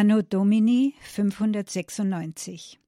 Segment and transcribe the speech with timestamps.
[0.00, 2.78] Anno Domini 596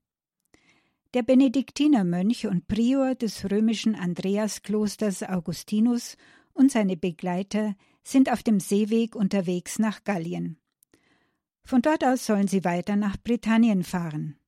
[1.13, 6.17] Der Benediktinermönch und Prior des römischen Andreasklosters Augustinus
[6.53, 10.61] und seine Begleiter sind auf dem Seeweg unterwegs nach Gallien.
[11.65, 14.39] Von dort aus sollen sie weiter nach Britannien fahren.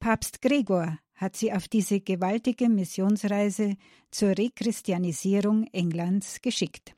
[0.00, 3.76] Papst Gregor hat sie auf diese gewaltige Missionsreise
[4.10, 6.96] zur Rechristianisierung Englands geschickt.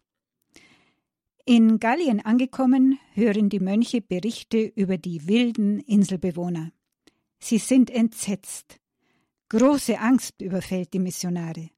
[1.51, 6.73] In Gallien angekommen, hören die Mönche Berichte über die wilden Inselbewohner.
[7.39, 8.79] Sie sind entsetzt.
[9.49, 11.71] Große Angst überfällt die Missionare.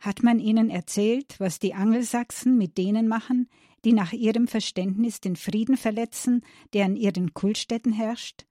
[0.00, 3.50] Hat man ihnen erzählt, was die Angelsachsen mit denen machen,
[3.84, 6.40] die nach ihrem Verständnis den Frieden verletzen,
[6.72, 8.46] der an ihren Kultstätten herrscht?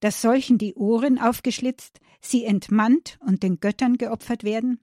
[0.00, 4.80] Dass solchen die Ohren aufgeschlitzt, sie entmannt und den Göttern geopfert werden?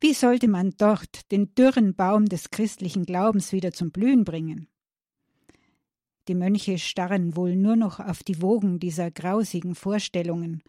[0.00, 4.68] Wie sollte man dort den dürren Baum des christlichen Glaubens wieder zum Blühen bringen?
[6.28, 10.62] Die Mönche starren wohl nur noch auf die Wogen dieser grausigen Vorstellungen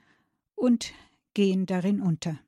[0.55, 0.93] und
[1.33, 2.39] gehen darin unter.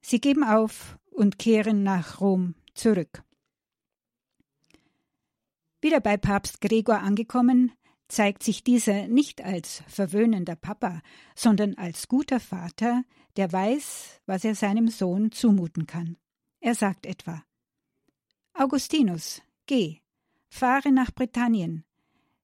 [0.00, 3.22] Sie geben auf und kehren nach Rom zurück.
[5.82, 7.72] Wieder bei Papst Gregor angekommen,
[8.12, 11.00] zeigt sich dieser nicht als verwöhnender Papa,
[11.34, 13.04] sondern als guter Vater,
[13.36, 16.18] der weiß, was er seinem Sohn zumuten kann.
[16.60, 17.42] Er sagt etwa
[18.52, 20.00] Augustinus, geh,
[20.50, 21.84] fahre nach Britannien,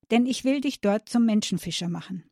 [0.09, 2.27] denn ich will dich dort zum Menschenfischer machen.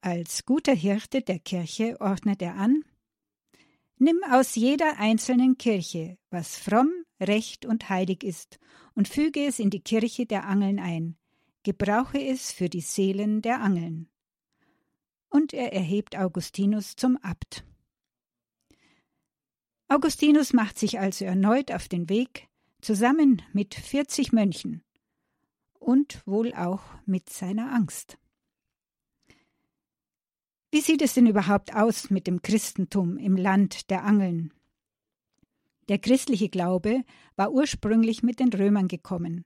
[0.00, 2.84] Als guter Hirte der Kirche ordnet er an
[3.98, 8.60] Nimm aus jeder einzelnen Kirche, was fromm, recht und heilig ist,
[8.94, 11.16] und füge es in die Kirche der Angeln ein,
[11.66, 14.08] gebrauche es für die Seelen der Angeln.
[15.28, 17.64] Und er erhebt Augustinus zum Abt.
[19.88, 22.46] Augustinus macht sich also erneut auf den Weg,
[22.80, 24.84] zusammen mit vierzig Mönchen
[25.80, 28.16] und wohl auch mit seiner Angst.
[30.70, 34.54] Wie sieht es denn überhaupt aus mit dem Christentum im Land der Angeln?
[35.88, 37.02] Der christliche Glaube
[37.34, 39.44] war ursprünglich mit den Römern gekommen.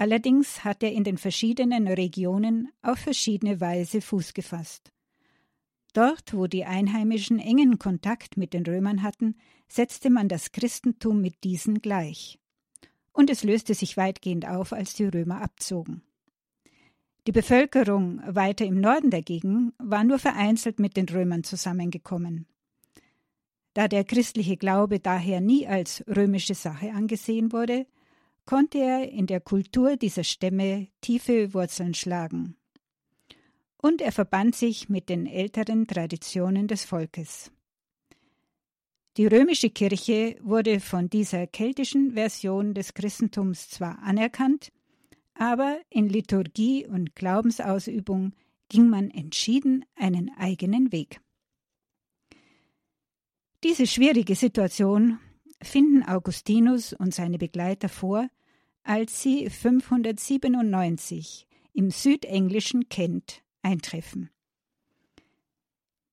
[0.00, 4.94] Allerdings hat er in den verschiedenen Regionen auf verschiedene Weise Fuß gefasst.
[5.92, 9.36] Dort, wo die Einheimischen engen Kontakt mit den Römern hatten,
[9.68, 12.38] setzte man das Christentum mit diesen gleich.
[13.12, 16.00] Und es löste sich weitgehend auf, als die Römer abzogen.
[17.26, 22.46] Die Bevölkerung weiter im Norden dagegen war nur vereinzelt mit den Römern zusammengekommen.
[23.74, 27.84] Da der christliche Glaube daher nie als römische Sache angesehen wurde,
[28.50, 32.56] konnte er in der Kultur dieser Stämme tiefe Wurzeln schlagen.
[33.76, 37.52] Und er verband sich mit den älteren Traditionen des Volkes.
[39.16, 44.72] Die römische Kirche wurde von dieser keltischen Version des Christentums zwar anerkannt,
[45.34, 48.32] aber in Liturgie und Glaubensausübung
[48.68, 51.20] ging man entschieden einen eigenen Weg.
[53.62, 55.20] Diese schwierige Situation
[55.62, 58.28] finden Augustinus und seine Begleiter vor,
[58.82, 64.30] als sie 597 im südenglischen Kent eintreffen.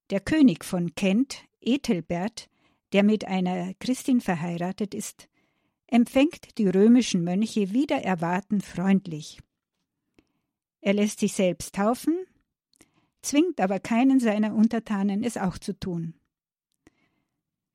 [0.10, 2.50] Der König von Kent, Ethelbert,
[2.94, 5.28] der mit einer Christin verheiratet ist,
[5.88, 9.40] empfängt die römischen Mönche wieder erwarten freundlich.
[10.80, 12.16] Er lässt sich selbst taufen,
[13.22, 16.14] zwingt aber keinen seiner Untertanen, es auch zu tun.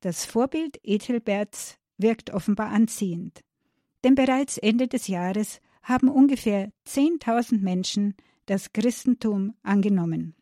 [0.00, 3.42] Das Vorbild Ethelberts wirkt offenbar anziehend
[4.04, 8.14] denn bereits Ende des Jahres haben ungefähr 10.000 Menschen
[8.46, 10.34] das Christentum angenommen.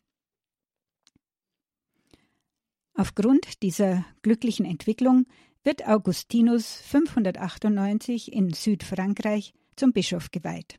[2.94, 5.26] Aufgrund dieser glücklichen Entwicklung
[5.62, 10.78] wird Augustinus 598 in Südfrankreich zum Bischof geweiht.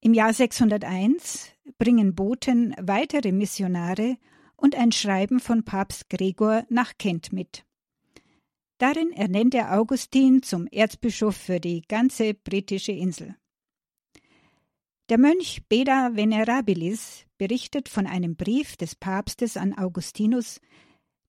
[0.00, 4.16] Im Jahr 601 bringen Boten weitere Missionare
[4.56, 7.64] und ein Schreiben von Papst Gregor nach Kent mit.
[8.80, 13.36] Darin ernennt er Augustin zum Erzbischof für die ganze britische Insel.
[15.10, 20.62] Der Mönch Beda Venerabilis berichtet von einem Brief des Papstes an Augustinus,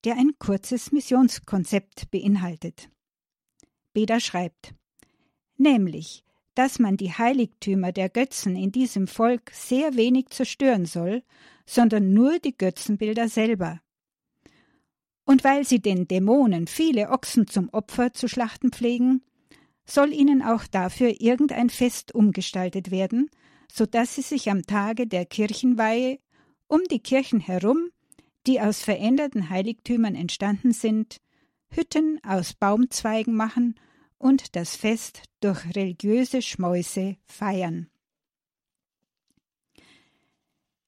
[0.06, 2.90] der ein kurzes Missionskonzept beinhaltet.
[3.92, 4.74] Beda schreibt,
[5.58, 6.24] nämlich,
[6.56, 11.22] dass man die Heiligtümer der Götzen in diesem Volk sehr wenig zerstören soll,
[11.66, 13.82] sondern nur die Götzenbilder selber,
[15.26, 19.24] und weil sie den Dämonen viele Ochsen zum Opfer zu schlachten pflegen,
[19.86, 23.30] soll ihnen auch dafür irgendein Fest umgestaltet werden,
[23.72, 26.20] so dass sie sich am Tage der Kirchenweihe
[26.68, 27.90] um die Kirchen herum,
[28.48, 31.18] die aus veränderten Heiligtümern entstanden sind,
[31.70, 33.76] Hütten aus Baumzweigen machen
[34.18, 37.88] und das Fest durch religiöse Schmäuse feiern.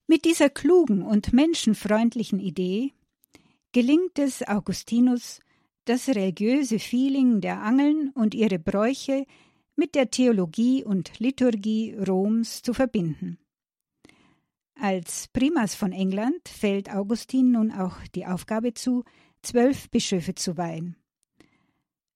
[0.07, 2.94] Mit dieser klugen und menschenfreundlichen Idee
[3.74, 5.42] gelingt es Augustinus,
[5.86, 9.25] das religiöse Feeling der Angeln und ihre Bräuche
[9.75, 13.40] mit der Theologie und Liturgie Roms zu verbinden.
[14.75, 19.04] Als Primas von England fällt Augustin nun auch die Aufgabe zu,
[19.42, 20.96] zwölf Bischöfe zu weihen.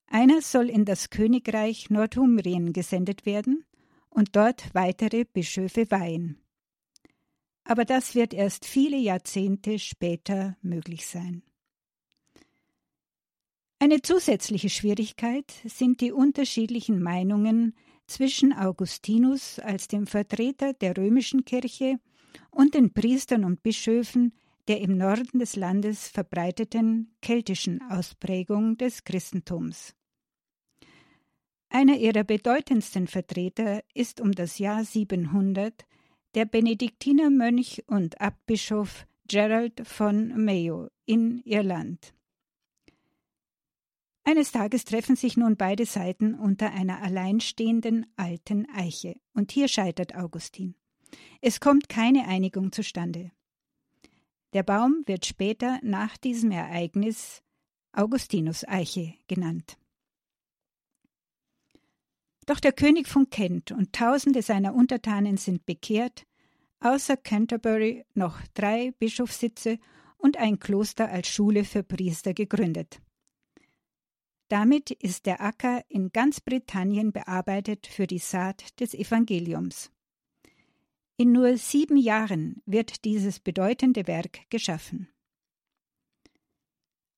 [0.08, 3.66] Einer soll in das Königreich Nordumbrien gesendet werden
[4.10, 6.40] und dort weitere Bischöfe weihen.
[7.68, 11.44] Aber das wird erst viele Jahrzehnte später möglich sein.
[13.80, 17.76] Eine zusätzliche Schwierigkeit sind die unterschiedlichen Meinungen
[18.08, 22.00] zwischen Augustinus als dem Vertreter der römischen Kirche
[22.52, 24.34] und den Priestern und Bischöfen
[24.68, 29.96] der im Norden des Landes verbreiteten keltischen Ausprägung des Christentums.
[31.70, 35.86] Einer ihrer bedeutendsten Vertreter ist um das Jahr 700
[36.38, 42.14] der Benediktinermönch und Abbischof Gerald von Mayo in Irland.
[44.24, 50.14] Eines Tages treffen sich nun beide Seiten unter einer alleinstehenden alten Eiche, und hier scheitert
[50.14, 50.76] Augustin.
[51.42, 53.32] Es kommt keine Einigung zustande.
[54.54, 57.42] Der Baum wird später nach diesem Ereignis
[57.94, 59.80] Augustinus-Eiche genannt.
[62.46, 66.27] Doch der König von Kent und tausende seiner Untertanen sind bekehrt,
[66.80, 69.80] außer Canterbury noch drei Bischofssitze
[70.18, 73.02] und ein Kloster als Schule für Priester gegründet.
[74.50, 79.92] Damit ist der Acker in ganz Britannien bearbeitet für die Saat des Evangeliums.
[81.18, 85.10] In nur sieben Jahren wird dieses bedeutende Werk geschaffen.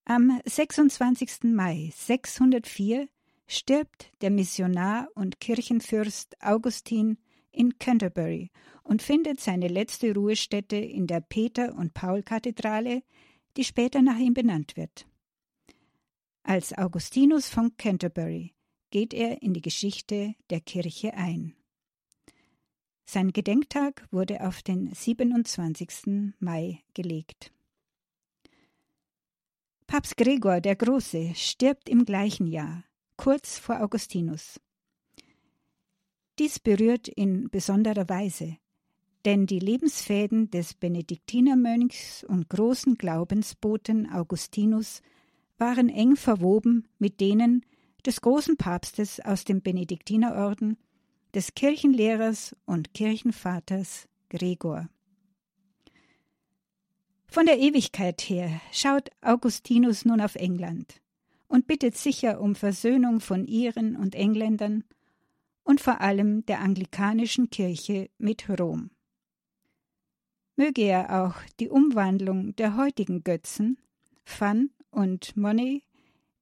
[0.06, 1.44] Am 26.
[1.44, 3.08] Mai 604
[3.46, 7.18] stirbt der Missionar und Kirchenfürst Augustin
[7.52, 8.50] in Canterbury
[8.82, 13.02] und findet seine letzte Ruhestätte in der Peter- und Paul-Kathedrale,
[13.56, 15.06] die später nach ihm benannt wird.
[16.42, 18.54] Als Augustinus von Canterbury
[18.90, 21.54] geht er in die Geschichte der Kirche ein.
[23.04, 26.32] Sein Gedenktag wurde auf den 27.
[26.38, 27.52] Mai gelegt.
[29.86, 32.84] Papst Gregor der Große stirbt im gleichen Jahr,
[33.16, 34.60] kurz vor Augustinus.
[36.40, 38.56] Dies berührt in besonderer Weise,
[39.26, 45.02] denn die Lebensfäden des Benediktinermönchs und großen Glaubensboten Augustinus
[45.58, 47.66] waren eng verwoben mit denen
[48.06, 50.78] des großen Papstes aus dem Benediktinerorden,
[51.34, 54.88] des Kirchenlehrers und Kirchenvaters Gregor.
[57.26, 61.02] Von der Ewigkeit her schaut Augustinus nun auf England
[61.48, 64.84] und bittet sicher um Versöhnung von Iren und Engländern
[65.62, 68.90] und vor allem der anglikanischen Kirche mit Rom.
[70.56, 73.78] Möge er auch die Umwandlung der heutigen Götzen,
[74.24, 75.84] Fun und Money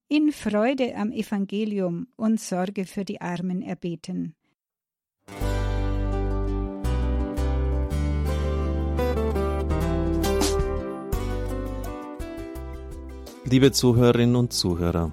[0.09, 4.35] in Freude am Evangelium und Sorge für die Armen erbeten.
[13.45, 15.13] Liebe Zuhörerinnen und Zuhörer,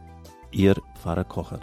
[0.51, 1.61] Ihr Pfarrer Kocher.